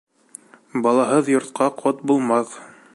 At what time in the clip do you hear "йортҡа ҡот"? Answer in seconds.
1.35-2.05